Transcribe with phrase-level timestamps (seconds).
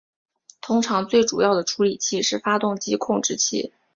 [0.61, 3.71] 通常最主要的处理器是发动机控制器。